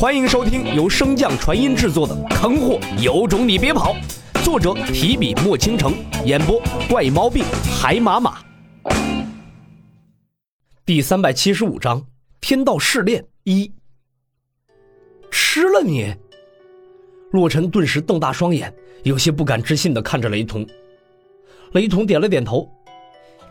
[0.00, 3.94] 欢迎收听由升降传音制作的《坑货有种你别跑》，
[4.42, 5.92] 作者提笔墨倾城，
[6.24, 6.58] 演播
[6.88, 7.44] 怪猫病
[7.78, 8.38] 海马马。
[10.86, 12.02] 第三百七十五章：
[12.40, 13.70] 天道试炼一。
[15.30, 16.14] 吃了你！
[17.32, 20.66] 洛尘顿时瞪大双眼，有些不敢置信的看着雷同。
[21.72, 22.66] 雷同点了点头，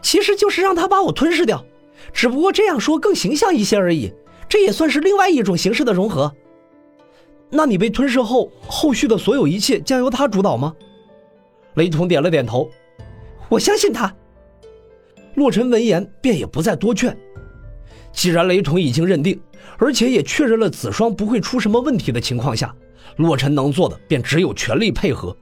[0.01, 1.63] 其实就是让他把我吞噬掉，
[2.11, 4.11] 只不过这样说更形象一些而已。
[4.49, 6.33] 这也算是另外一种形式的融合。
[7.51, 10.75] 那你被吞噬后，后续的所有一切将由他主导吗？
[11.75, 12.69] 雷同点了点头，
[13.47, 14.13] 我相信他。
[15.35, 17.15] 洛尘闻言便也不再多劝。
[18.11, 19.39] 既然雷同已经认定，
[19.77, 22.75] 而且也确认了子双不会出什么问题的情况下，
[23.17, 25.35] 洛尘能做的便只有全力配合。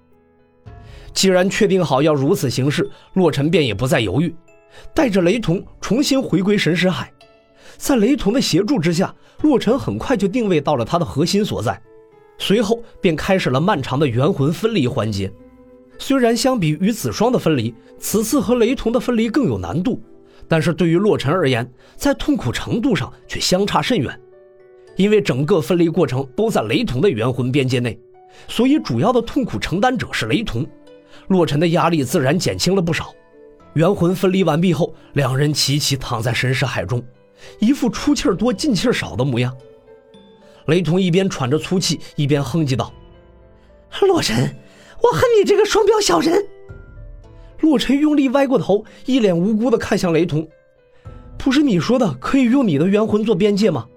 [1.14, 4.36] 既然确定好要如此行事，洛尘便也不再犹豫，
[4.94, 7.12] 带着雷同重新回归神识海。
[7.78, 11.80] 在雷同的协助之下，洛尘很快就定位到了他的核心所在，
[12.38, 15.32] 随后便开始了漫长的元魂分离环节。
[16.00, 20.02] 虽然相比于子双的分离，此次和雷同的分离更有难度，
[20.48, 24.20] 但是对于洛尘而言，在痛苦程度上却相差甚远。
[24.96, 28.00] 因为整个分离过程都在雷同的元魂边界内，
[28.48, 30.66] 所以主要的痛苦承担者是雷同，
[31.28, 33.14] 洛尘的压力自然减轻了不少。
[33.74, 37.04] 元魂分离完毕后，两人齐齐躺在神识海中。
[37.60, 39.56] 一副出气多进气少的模样。
[40.68, 42.92] 雷同一边喘着粗气，一边哼唧道
[44.02, 44.56] ：“洛尘，
[45.02, 46.46] 我恨你这个双标小人！”
[47.62, 50.48] 洛尘用力歪过头，一脸无辜的看向雷同
[51.40, 53.88] ：“不是你说的可以用你的元魂做边界吗？”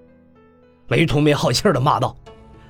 [0.88, 2.16] 雷同没好气的骂道：“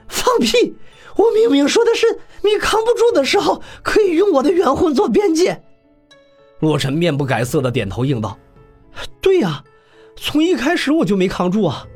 [0.08, 0.74] 放屁！
[1.16, 2.06] 我明明说的是
[2.42, 5.62] 你扛不住的时候可以用我的元魂做边界。”
[6.60, 8.38] 洛尘面不改色的点头应道
[9.20, 9.62] ：“对呀。”
[10.22, 11.86] 从一开始我就没扛住啊！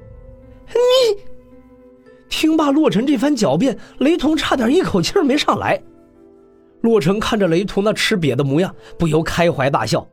[0.69, 1.23] 你
[2.31, 5.81] 听罢洛尘这番狡辩，雷同差点一口气没上来。
[6.81, 10.09] 洛尘看着雷同那吃瘪的模样，不由开怀大笑。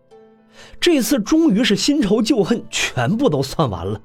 [0.78, 4.00] 这次终于是新仇旧恨全部都算完了，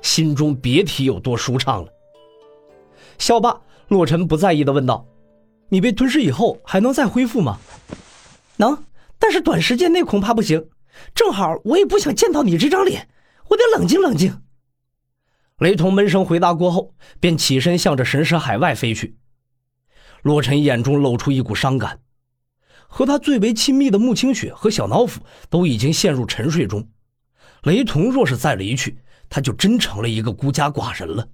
[0.00, 1.92] 心中别提有多舒畅了。
[3.18, 5.06] 笑罢，洛尘不在意的问道
[5.68, 7.58] ：“你被吞噬以后还能再恢复吗
[8.56, 8.84] ？”“能，
[9.18, 10.66] 但是短时间内恐怕不行。
[11.14, 13.06] 正好我也不想见到你这张脸。”
[13.50, 14.42] 我得冷静冷静。
[15.58, 19.18] 雷同闷声回答过后，便起身向着神识海外飞去。
[20.22, 22.00] 洛尘眼中露出一股伤感，
[22.88, 26.88] 和他最为亲密的穆清雪和小脑斧都已经陷入沉睡中，
[27.62, 31.28] 雷同若是再离去，他就真成了一个孤家寡人了。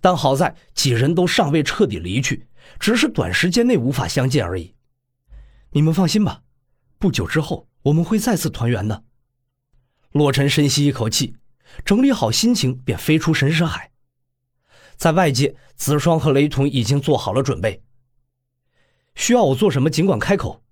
[0.00, 2.48] 但好在几人都尚未彻底离去，
[2.80, 4.74] 只是短时间内无法相见而已。
[5.70, 6.42] 你们放心吧，
[6.98, 9.04] 不久之后我们会再次团圆的。
[10.16, 11.36] 洛尘深吸一口气，
[11.84, 13.90] 整理好心情，便飞出神识海。
[14.96, 17.82] 在外界，子双和雷同已经做好了准备。
[19.14, 20.62] 需要我做什么，尽管开口。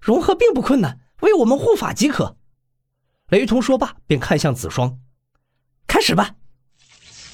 [0.00, 2.36] 融合并不困难，为我们护法即可。
[3.30, 4.98] 雷同说罢，便看向子双
[5.86, 6.36] ：“开始吧。”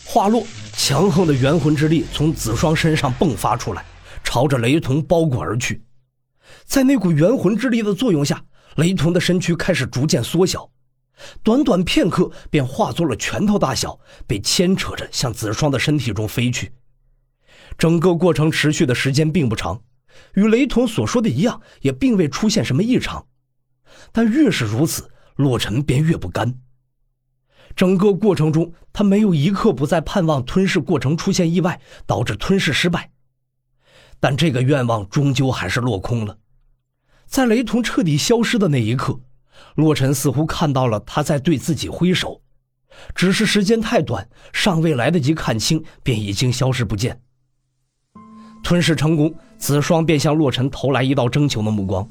[0.06, 3.84] 话落，强横的元魂之力从子双身上迸发出来，
[4.22, 5.84] 朝着雷同包裹而去。
[6.64, 8.44] 在那股元魂之力的作用下，
[8.76, 10.70] 雷同的身躯开始逐渐缩小。
[11.42, 16.72] 短短片刻，便化作了拳头大小，被牵扯着向子双的身体中飞去。
[17.78, 19.82] 整个过程持续的时间并不长，
[20.34, 23.26] 与雷同所说的一样，也并未出现什么异常。
[24.12, 26.54] 但越是如此，洛尘便越不甘。
[27.74, 33.10] 整个过程中，他没有一刻不在盼望吞噬过程出现意外，导致吞噬失败。
[34.20, 36.38] 但这个愿望终究还是落空了。
[37.26, 39.20] 在雷同彻底消失的那一刻。
[39.74, 42.40] 洛尘似乎看到了他在对自己挥手，
[43.14, 47.20] 只是时间太短，尚未来得及看清，便已经消失不见。
[48.62, 52.08] 吞噬成功，子双便向洛尘投来一道征求的目光：“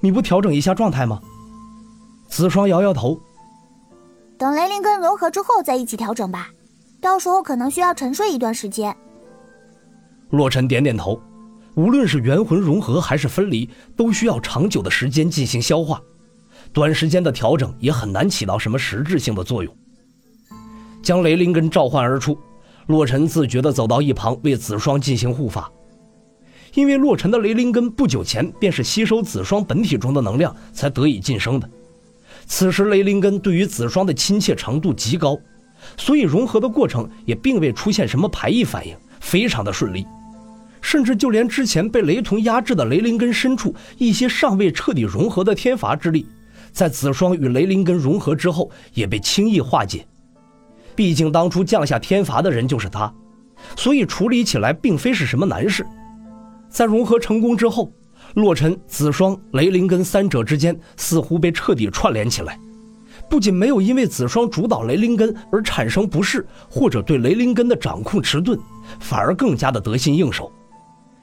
[0.00, 1.20] 你不调整一下状态吗？”
[2.28, 3.20] 子双摇摇头
[4.38, 6.48] ：“等雷灵根融合之后再一起调整吧，
[7.00, 8.96] 到时候可能需要沉睡一段时间。”
[10.30, 11.20] 洛尘点点头，
[11.78, 16.02] 无论是元魂融合还是分离，都需要长久的时间进行消化。
[16.72, 19.72] 短时间的调整也很难起到什么实质性的作用。
[21.04, 22.36] 将雷灵根召唤而出，
[22.88, 25.70] 洛尘自觉地走到一旁为子双进行护法。
[26.74, 31.70] 因为洛尘的雷灵根不久前便是吸收子双本体中的能量才得以晋升的，
[32.44, 35.38] 此时雷灵根对于子双的亲切程度极高，
[35.96, 40.04] 所以融合的过程也并未出现什么排异反应，非常的顺利。
[40.80, 46.26] 甚至就连之前被雷同压制的雷灵根深处一些尚未彻底融合的天罚之力。
[46.70, 50.06] 在子双与雷灵根融合之后，也被轻易化解。
[50.94, 53.12] 毕竟当初降下天罚的人就是他，
[53.76, 55.84] 所以处理起来并非是什么难事。
[56.68, 57.90] 在融合成功之后，
[58.34, 62.58] 洛尘、子双、雷灵根三者之间似乎被彻底串联起来，
[63.30, 68.58] 不仅没有因为子双主导雷灵根而产生不适，或者对雷灵根的掌控迟钝，
[69.00, 70.52] 反而更加的得心应手。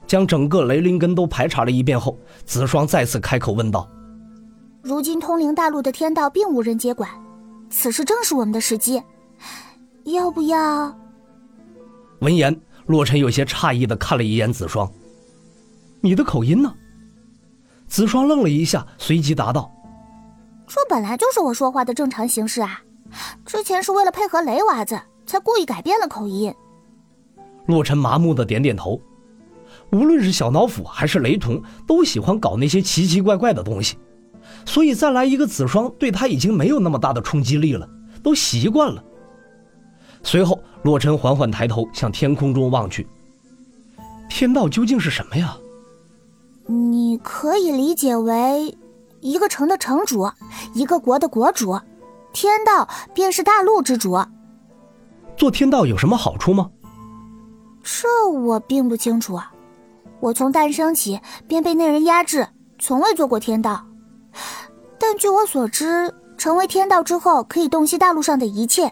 [0.08, 3.90] 将整个雷灵根都排查了一遍后，子双再次开口问道
[4.84, 7.10] ：“如今通灵大陆的天道并无人接管，
[7.70, 9.02] 此时正是我们的时机，
[10.04, 10.96] 要不要？”
[12.22, 12.56] 闻言，
[12.86, 14.90] 洛尘有些诧异的看了一眼子双
[16.02, 16.74] ：“你的口音呢？”
[17.88, 19.72] 子双愣了一下，随即答道
[20.68, 22.82] ：“这本来就是我说话的正常形式啊，
[23.46, 26.54] 之前是为了配合雷娃子，才故意改变了口音。”
[27.68, 29.02] 洛尘麻木的点点头。
[29.96, 33.98] 无论是小脑斧还是雷同，都喜欢搞那些奇奇怪怪的东西，
[34.66, 37.88] 所以再来一个子双，对他已经没有那么大的冲击力了，
[38.22, 39.02] 都习惯了。
[40.22, 43.08] 随后，洛尘缓缓抬头向天空中望去。
[44.30, 45.56] 天道究竟是什么呀？
[46.66, 48.78] 你可以理解为
[49.22, 50.30] 一个城的城主，
[50.74, 51.80] 一个国的国主，
[52.34, 54.20] 天道便是大陆之主。
[55.38, 56.70] 做天道有什么好处吗？
[57.82, 59.40] 这我并不清楚。
[60.26, 62.48] 我从诞生起便被那人压制，
[62.80, 63.86] 从未做过天道。
[65.00, 68.92] 但据我所知，成为天道之后，可以洞悉大陆上的一切，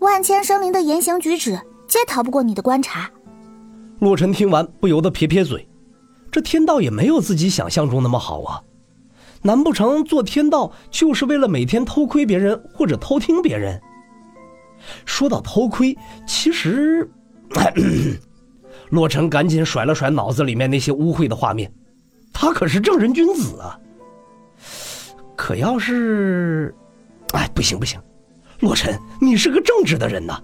[0.00, 1.58] 万千生灵的言行举止，
[1.88, 3.10] 皆逃不过你的观察。
[4.00, 5.66] 洛尘听完，不由得撇撇嘴：
[6.30, 8.60] 这天道也没有自己想象中那么好啊！
[9.40, 13.80] 难不成做天道就是为了每天偷窥别人或者偷听别人？
[15.06, 15.96] 说到偷窥，
[16.26, 17.10] 其实……
[18.90, 21.72] 洛尘赶紧甩了甩脑子里面那些污秽的画面，
[22.32, 23.78] 他可是正人君子啊。
[25.36, 26.74] 可要是……
[27.32, 27.98] 哎，不行不行，
[28.58, 30.38] 洛尘，你是个正直的人呐。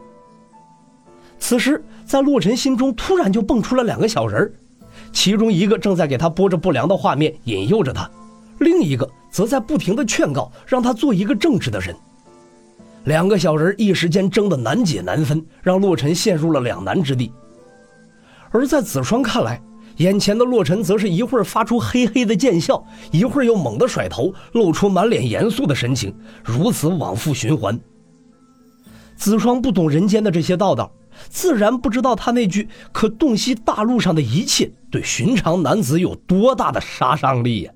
[1.39, 4.51] 此时，在洛尘心中突然就蹦出了两个小人
[5.13, 8.09] 其中一个正在给他播着不良的画面，引诱着他；
[8.59, 11.95] 另一个则在不停的劝告，让他做一个正直的人。
[13.05, 17.33] 两个小人一时间争得难解难分，让洛尘陷入了两难之地。
[18.51, 19.61] 而在子双看来，
[19.97, 26.15] 眼前的洛尘则是一会儿发出嘿嘿的贱笑，一会儿又猛地甩头，露出满脸严肃的神情，
[26.45, 27.79] 如此往复循环。
[29.17, 30.93] 子双不懂人间的这些道道，
[31.31, 37.73] 自然不知道他那句“可洞悉大陆上的一切”对寻常男子有多大的杀伤力呀。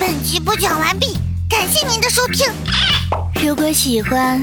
[0.00, 1.14] 本集播讲完毕，
[1.48, 2.46] 感谢您的收听。
[3.40, 4.42] 如果喜欢，